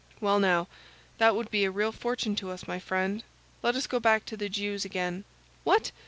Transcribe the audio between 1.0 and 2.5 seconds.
that would be a real fortune to